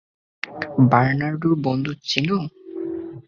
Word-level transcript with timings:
বার্নার্ডোর 0.91 1.53
বন্ধু, 1.65 1.91
চিনো? 2.03 2.39